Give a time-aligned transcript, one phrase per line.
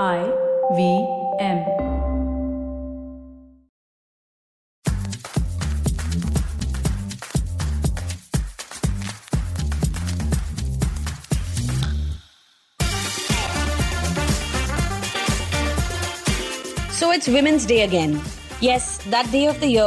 [0.00, 0.24] I
[0.74, 1.06] V
[1.38, 1.66] M.
[16.90, 18.18] So it's Women's Day again.
[18.62, 19.84] Yes, that day of the year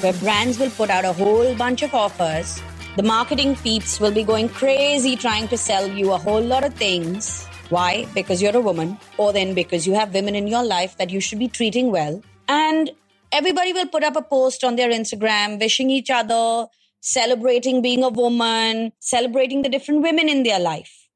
[0.00, 2.62] where brands will put out a whole bunch of offers.
[2.96, 6.72] The marketing peeps will be going crazy trying to sell you a whole lot of
[6.72, 7.46] things.
[7.72, 8.06] Why?
[8.12, 11.20] Because you're a woman, or then because you have women in your life that you
[11.20, 12.22] should be treating well.
[12.46, 12.90] And
[13.32, 16.66] everybody will put up a post on their Instagram wishing each other,
[17.00, 21.08] celebrating being a woman, celebrating the different women in their life.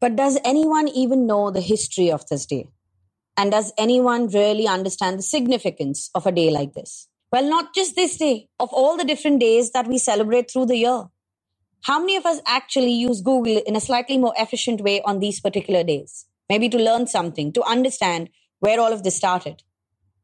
[0.00, 2.68] But does anyone even know the history of this day?
[3.38, 7.08] And does anyone really understand the significance of a day like this?
[7.32, 10.76] Well, not just this day, of all the different days that we celebrate through the
[10.76, 11.04] year.
[11.82, 15.40] How many of us actually use Google in a slightly more efficient way on these
[15.40, 16.26] particular days?
[16.48, 19.64] Maybe to learn something, to understand where all of this started.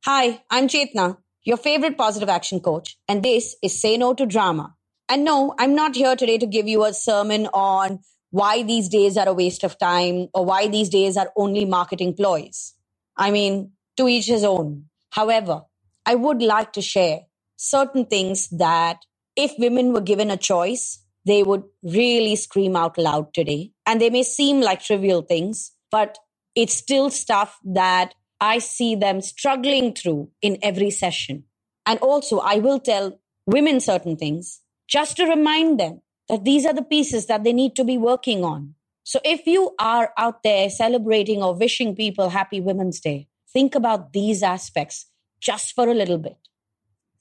[0.05, 4.77] Hi, I'm Chetna, your favorite positive action coach, and this is Say No to Drama.
[5.09, 9.17] And no, I'm not here today to give you a sermon on why these days
[9.17, 12.75] are a waste of time or why these days are only marketing ploys.
[13.17, 14.85] I mean, to each his own.
[15.11, 15.63] However,
[16.07, 17.23] I would like to share
[17.57, 18.99] certain things that
[19.35, 23.73] if women were given a choice, they would really scream out loud today.
[23.87, 26.19] And they may seem like trivial things, but
[26.55, 31.45] it's still stuff that I see them struggling through in every session.
[31.87, 36.75] And also, I will tell women certain things just to remind them that these are
[36.75, 38.75] the pieces that they need to be working on.
[39.05, 44.13] So if you are out there celebrating or wishing people happy Women's Day, think about
[44.13, 45.07] these aspects
[45.41, 46.37] just for a little bit.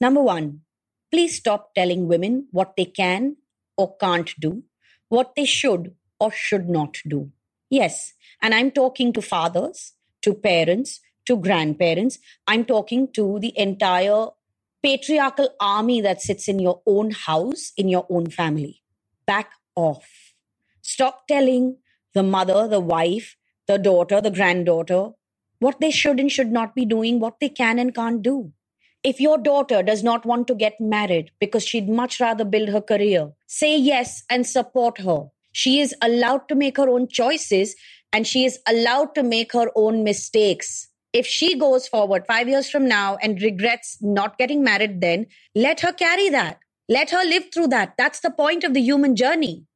[0.01, 0.61] Number one,
[1.11, 3.37] please stop telling women what they can
[3.77, 4.63] or can't do,
[5.09, 7.31] what they should or should not do.
[7.69, 12.19] Yes, and I'm talking to fathers, to parents, to grandparents.
[12.47, 14.27] I'm talking to the entire
[14.81, 18.81] patriarchal army that sits in your own house, in your own family.
[19.25, 20.33] Back off.
[20.81, 21.77] Stop telling
[22.13, 23.35] the mother, the wife,
[23.67, 25.11] the daughter, the granddaughter
[25.59, 28.51] what they should and should not be doing, what they can and can't do.
[29.07, 32.81] If your daughter does not want to get married because she'd much rather build her
[32.81, 35.27] career, say yes and support her.
[35.53, 37.73] She is allowed to make her own choices
[38.11, 40.89] and she is allowed to make her own mistakes.
[41.13, 45.79] If she goes forward five years from now and regrets not getting married, then let
[45.79, 46.59] her carry that.
[46.89, 47.93] Let her live through that.
[47.97, 49.67] That's the point of the human journey.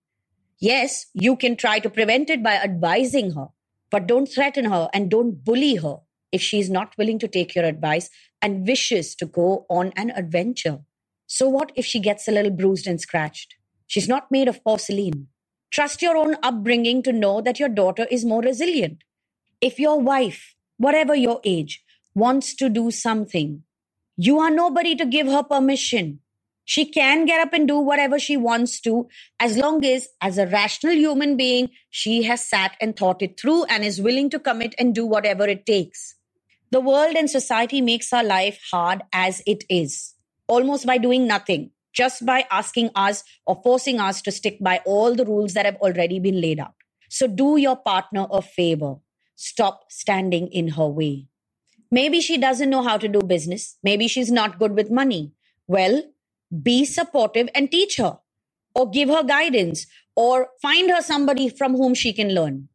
[0.60, 3.48] Yes, you can try to prevent it by advising her,
[3.92, 6.00] but don't threaten her and don't bully her
[6.32, 8.10] if she's not willing to take your advice
[8.42, 10.80] and wishes to go on an adventure.
[11.28, 13.56] So, what if she gets a little bruised and scratched?
[13.88, 15.28] She's not made of porcelain.
[15.72, 19.04] Trust your own upbringing to know that your daughter is more resilient.
[19.62, 21.84] If your wife, whatever your age,
[22.14, 23.64] wants to do something,
[24.18, 26.20] you are nobody to give her permission.
[26.66, 29.08] She can get up and do whatever she wants to
[29.40, 33.66] as long as, as a rational human being, she has sat and thought it through
[33.66, 36.16] and is willing to commit and do whatever it takes.
[36.72, 40.14] The world and society makes our life hard as it is,
[40.48, 45.14] almost by doing nothing, just by asking us or forcing us to stick by all
[45.14, 46.74] the rules that have already been laid out.
[47.10, 48.96] So do your partner a favor.
[49.36, 51.28] Stop standing in her way.
[51.92, 53.78] Maybe she doesn't know how to do business.
[53.84, 55.34] Maybe she's not good with money.
[55.68, 56.04] Well,
[56.64, 58.20] be supportive and teach her
[58.74, 62.70] or give her guidance or find her somebody from whom she can learn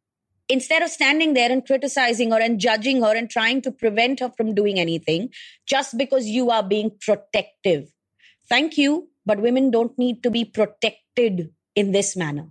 [0.48, 4.30] instead of standing there and criticizing her and judging her and trying to prevent her
[4.36, 5.28] from doing anything
[5.66, 7.88] just because you are being protective
[8.48, 12.46] thank you but women don't need to be protected in this manner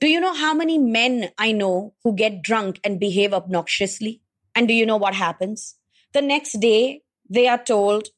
[0.00, 4.20] do you know how many men i know who get drunk and behave obnoxiously
[4.54, 5.76] and do you know what happens
[6.12, 8.08] the next day they are told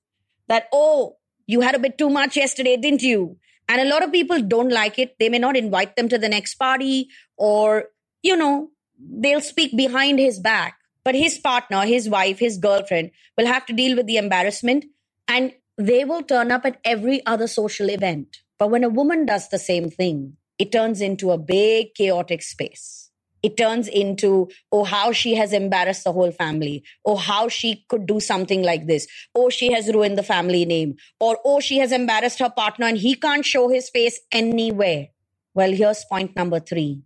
[0.49, 1.17] that oh
[1.47, 3.37] you had a bit too much yesterday, didn't you?
[3.69, 5.17] And a lot of people don't like it.
[5.19, 7.87] They may not invite them to the next party or,
[8.23, 8.71] you know,
[9.11, 10.77] they'll speak behind his back.
[11.05, 14.85] But his partner, his wife, his girlfriend will have to deal with the embarrassment
[15.27, 18.39] and they will turn up at every other social event.
[18.59, 23.03] But when a woman does the same thing, it turns into a big chaotic space
[23.43, 28.07] it turns into, oh, how she has embarrassed the whole family, or how she could
[28.07, 31.93] do something like this, or she has ruined the family name, or oh, she has
[31.93, 35.09] embarrassed her partner and he can't show his face anywhere.
[35.55, 37.03] Well, here's point number three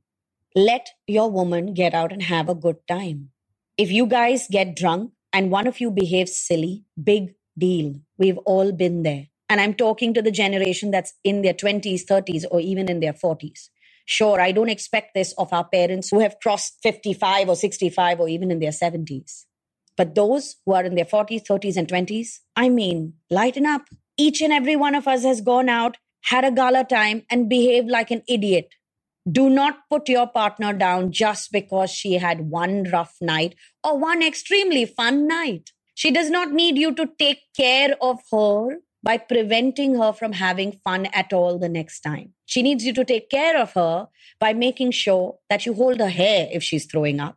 [0.56, 3.28] let your woman get out and have a good time.
[3.76, 7.96] If you guys get drunk and one of you behaves silly, big deal.
[8.16, 9.26] We've all been there.
[9.50, 13.12] And I'm talking to the generation that's in their 20s, 30s, or even in their
[13.12, 13.68] 40s.
[14.06, 18.28] Sure, I don't expect this of our parents who have crossed 55 or 65 or
[18.28, 19.44] even in their 70s.
[19.94, 23.82] But those who are in their 40s, 30s, and 20s, I mean, lighten up.
[24.16, 27.90] Each and every one of us has gone out, had a gala time, and behaved
[27.90, 28.70] like an idiot.
[29.31, 34.23] Do not put your partner down just because she had one rough night or one
[34.23, 35.73] extremely fun night.
[35.94, 40.73] She does not need you to take care of her by preventing her from having
[40.84, 42.34] fun at all the next time.
[42.44, 44.08] She needs you to take care of her
[44.38, 47.37] by making sure that you hold her hair if she's throwing up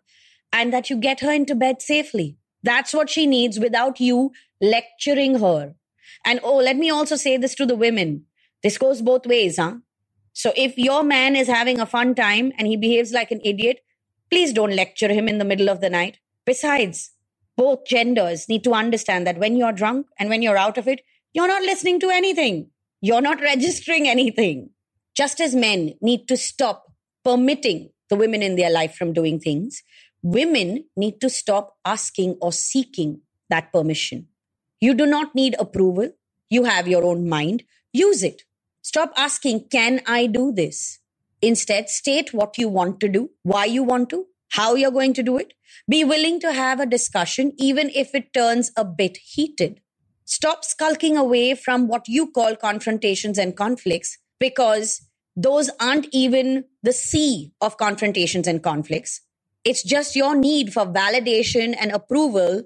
[0.51, 2.37] and that you get her into bed safely.
[2.63, 4.31] That's what she needs without you
[4.61, 5.75] lecturing her.
[6.25, 8.25] And oh, let me also say this to the women.
[8.61, 9.75] This goes both ways, huh?
[10.39, 13.81] So if your man is having a fun time and he behaves like an idiot,
[14.31, 16.19] please don't lecture him in the middle of the night.
[16.45, 17.11] Besides,
[17.57, 21.01] both genders need to understand that when you're drunk and when you're out of it,
[21.33, 22.69] you're not listening to anything.
[23.01, 24.69] You're not registering anything.
[25.13, 26.85] Just as men need to stop
[27.25, 29.83] permitting the women in their life from doing things,
[30.23, 33.19] women need to stop asking or seeking
[33.49, 34.27] that permission.
[34.79, 36.11] You do not need approval.
[36.49, 37.63] You have your own mind.
[37.91, 38.43] Use it.
[38.81, 40.99] Stop asking, can I do this?
[41.41, 45.23] Instead, state what you want to do, why you want to, how you're going to
[45.23, 45.53] do it.
[45.87, 49.81] Be willing to have a discussion, even if it turns a bit heated.
[50.25, 55.01] Stop skulking away from what you call confrontations and conflicts because
[55.35, 59.21] those aren't even the sea of confrontations and conflicts.
[59.63, 62.63] It's just your need for validation and approval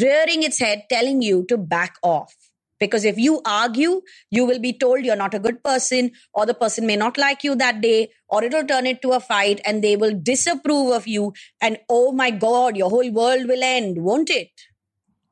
[0.00, 2.34] rearing its head, telling you to back off.
[2.78, 6.54] Because if you argue, you will be told you're not a good person, or the
[6.54, 9.82] person may not like you that day, or it'll turn it to a fight and
[9.82, 11.32] they will disapprove of you.
[11.60, 14.50] And oh my God, your whole world will end, won't it?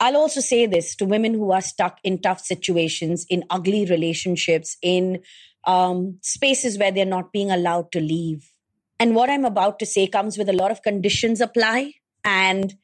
[0.01, 4.77] I'll also say this to women who are stuck in tough situations, in ugly relationships,
[4.83, 5.21] in
[5.67, 8.51] um, spaces where they're not being allowed to leave.
[8.99, 11.95] And what I'm about to say comes with a lot of conditions apply,
[12.25, 12.75] and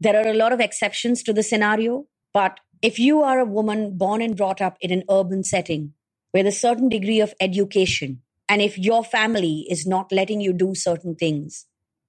[0.00, 2.06] there are a lot of exceptions to the scenario.
[2.32, 5.94] But if you are a woman born and brought up in an urban setting
[6.34, 10.74] with a certain degree of education, and if your family is not letting you do
[10.74, 11.66] certain things,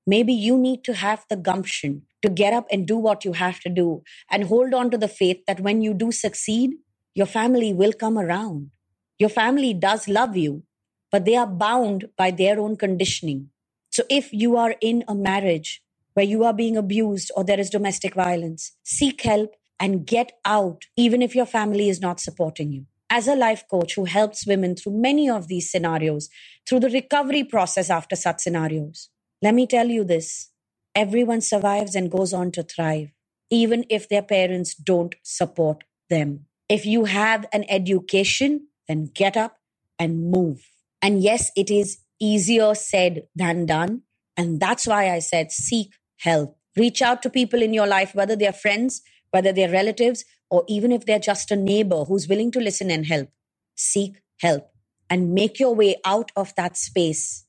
[0.08, 3.60] maybe you need to have the gumption to get up and do what you have
[3.60, 6.72] to do and hold on to the faith that when you do succeed,
[7.14, 8.72] your family will come around.
[9.20, 10.64] Your family does love you,
[11.12, 13.50] but they are bound by their own conditioning.
[13.92, 15.84] So if you are in a marriage
[16.16, 20.86] where you are being abused or there is domestic violence, seek help and get out,
[20.96, 22.86] even if your family is not supporting you.
[23.10, 26.30] As a life coach who helps women through many of these scenarios,
[26.66, 29.10] through the recovery process after such scenarios,
[29.42, 30.52] let me tell you this
[30.96, 33.10] everyone survives and goes on to thrive,
[33.50, 36.46] even if their parents don't support them.
[36.70, 39.58] If you have an education, then get up
[40.00, 40.66] and move.
[41.02, 44.04] And yes, it is easier said than done.
[44.38, 46.58] And that's why I said seek help.
[46.78, 49.02] Reach out to people in your life, whether they're friends,
[49.34, 53.08] whether they're relatives, or even if they're just a neighbor who's willing to listen and
[53.08, 53.30] help.
[53.76, 54.70] Seek help
[55.10, 57.46] and make your way out of that space.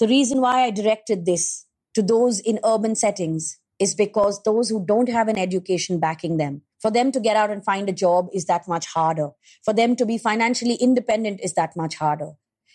[0.00, 4.84] The reason why I directed this to those in urban settings is because those who
[4.84, 8.28] don't have an education backing them, for them to get out and find a job
[8.32, 9.30] is that much harder.
[9.64, 12.32] For them to be financially independent is that much harder.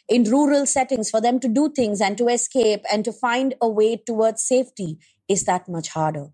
[0.07, 3.67] In rural settings, for them to do things and to escape and to find a
[3.67, 6.27] way towards safety is that much harder.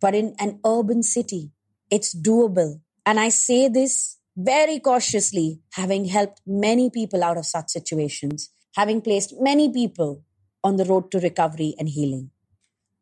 [0.00, 1.52] But in an urban city,
[1.90, 2.80] it's doable.
[3.06, 9.00] And I say this very cautiously, having helped many people out of such situations, having
[9.00, 10.22] placed many people
[10.62, 12.30] on the road to recovery and healing.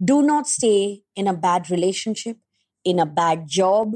[0.02, 2.38] Do not stay in a bad relationship,
[2.84, 3.94] in a bad job,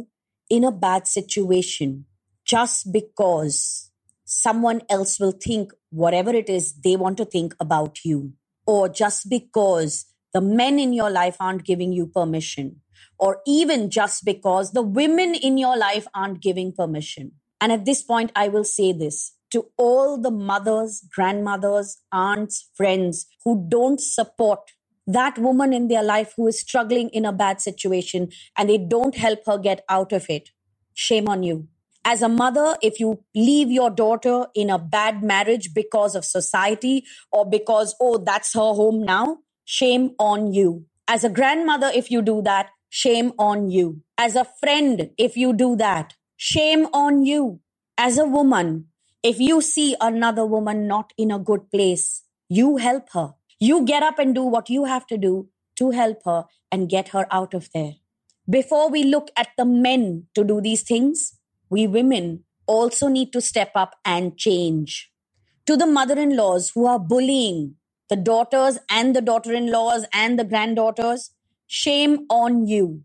[0.49, 2.07] in a bad situation
[2.45, 3.91] just because
[4.25, 8.33] someone else will think whatever it is they want to think about you,
[8.67, 12.81] or just because the men in your life aren't giving you permission,
[13.19, 17.33] or even just because the women in your life aren't giving permission.
[17.61, 23.27] And at this point, I will say this to all the mothers, grandmothers, aunts, friends
[23.45, 24.61] who don't support
[25.07, 29.17] that woman in their life who is struggling in a bad situation and they don't
[29.17, 30.51] help her get out of it.
[30.95, 31.69] Shame on you.
[32.05, 37.05] As a mother, if you leave your daughter in a bad marriage because of society
[37.31, 40.87] or because, oh, that's her home now, shame on you.
[41.09, 44.03] As a grandmother, if you do that, shame on you.
[44.19, 47.61] As a friend, if you do that, shame on you.
[47.97, 48.89] As a woman,
[49.23, 53.35] if you see another woman not in a good place, you help her.
[53.61, 57.09] You get up and do what you have to do to help her and get
[57.09, 57.95] her out of there.
[58.49, 61.39] Before we look at the men to do these things,
[61.71, 65.13] we women also need to step up and change.
[65.67, 67.77] To the mother in laws who are bullying
[68.09, 71.31] the daughters and the daughter in laws and the granddaughters,
[71.73, 73.05] shame on you.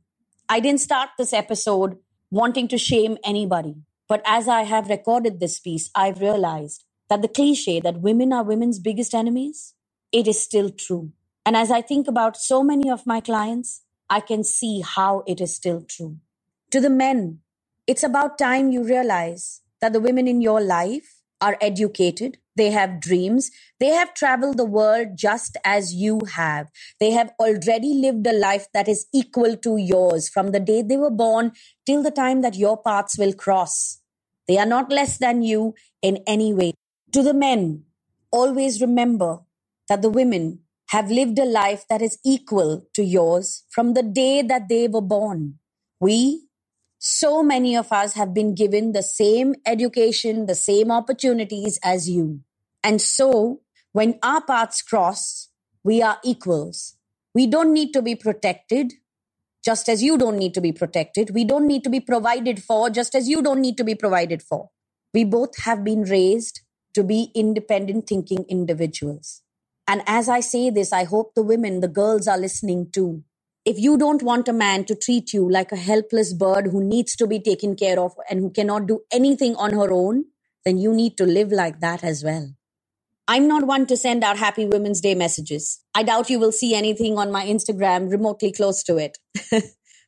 [0.49, 1.99] I didn't start this episode
[2.31, 3.75] wanting to shame anybody.
[4.09, 8.43] But as I have recorded this piece, I've realized that the cliche that women are
[8.43, 9.75] women's biggest enemies,
[10.11, 11.11] it is still true.
[11.45, 15.39] And as I think about so many of my clients, I can see how it
[15.39, 16.17] is still true.
[16.71, 17.41] To the men,
[17.85, 23.01] it's about time you realize that the women in your life are educated, they have
[23.01, 26.67] dreams, they have traveled the world just as you have.
[26.99, 30.97] They have already lived a life that is equal to yours from the day they
[30.97, 31.53] were born
[31.85, 34.01] till the time that your paths will cross.
[34.47, 36.73] They are not less than you in any way.
[37.13, 37.85] To the men,
[38.31, 39.39] always remember
[39.89, 44.41] that the women have lived a life that is equal to yours from the day
[44.43, 45.59] that they were born.
[45.99, 46.47] We,
[46.99, 52.41] so many of us have been given the same education, the same opportunities as you.
[52.85, 53.61] And so
[53.93, 55.49] when our paths cross,
[55.83, 56.97] we are equals.
[57.33, 58.93] We don't need to be protected,
[59.63, 61.31] just as you don't need to be protected.
[61.31, 64.43] We don't need to be provided for, just as you don't need to be provided
[64.43, 64.69] for.
[65.15, 66.61] We both have been raised
[66.93, 69.41] to be independent thinking individuals.
[69.87, 73.23] And as I say this, I hope the women, the girls are listening too.
[73.65, 77.15] If you don't want a man to treat you like a helpless bird who needs
[77.15, 80.25] to be taken care of and who cannot do anything on her own,
[80.63, 82.53] then you need to live like that as well.
[83.27, 85.81] I'm not one to send out happy Women's Day messages.
[85.95, 89.17] I doubt you will see anything on my Instagram remotely close to it.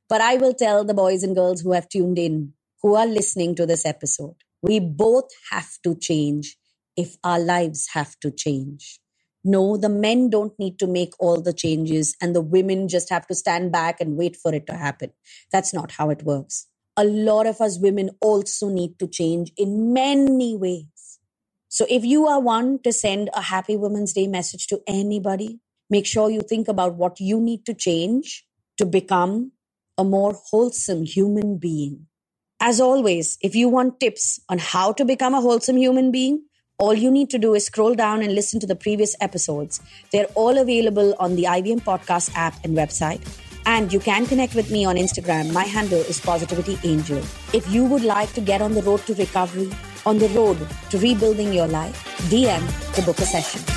[0.09, 3.55] but I will tell the boys and girls who have tuned in, who are listening
[3.55, 6.57] to this episode, we both have to change
[6.95, 8.99] if our lives have to change.
[9.43, 13.25] No, the men don't need to make all the changes and the women just have
[13.27, 15.11] to stand back and wait for it to happen.
[15.51, 16.67] That's not how it works.
[16.97, 20.87] A lot of us women also need to change in many ways.
[21.69, 25.59] So if you are one to send a happy Women's Day message to anybody,
[25.89, 28.45] make sure you think about what you need to change
[28.77, 29.51] to become
[29.97, 32.07] a more wholesome human being.
[32.59, 36.43] As always, if you want tips on how to become a wholesome human being,
[36.79, 39.81] all you need to do is scroll down and listen to the previous episodes.
[40.11, 43.21] They're all available on the IVM Podcast app and website.
[43.65, 45.51] And you can connect with me on Instagram.
[45.51, 47.17] My handle is Positivity Angel.
[47.51, 49.69] If you would like to get on the road to recovery,
[50.07, 50.57] on the road
[50.89, 52.63] to rebuilding your life, DM
[52.95, 53.76] to book a session.